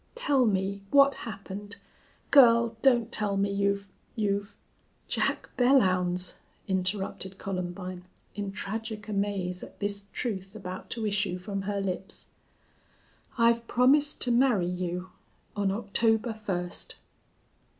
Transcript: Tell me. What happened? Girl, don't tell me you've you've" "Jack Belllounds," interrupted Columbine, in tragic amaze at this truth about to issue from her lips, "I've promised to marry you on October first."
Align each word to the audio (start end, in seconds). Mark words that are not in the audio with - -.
Tell 0.15 0.47
me. 0.47 0.81
What 0.89 1.13
happened? 1.29 1.75
Girl, 2.31 2.75
don't 2.81 3.11
tell 3.11 3.37
me 3.37 3.51
you've 3.51 3.91
you've" 4.15 4.57
"Jack 5.15 5.51
Belllounds," 5.59 6.37
interrupted 6.67 7.37
Columbine, 7.37 8.05
in 8.33 8.51
tragic 8.51 9.07
amaze 9.07 9.61
at 9.63 9.79
this 9.79 10.05
truth 10.11 10.55
about 10.55 10.89
to 10.89 11.05
issue 11.05 11.37
from 11.37 11.61
her 11.69 11.79
lips, 11.79 12.29
"I've 13.37 13.67
promised 13.67 14.21
to 14.23 14.31
marry 14.31 14.65
you 14.65 15.11
on 15.55 15.69
October 15.69 16.33
first." 16.33 16.95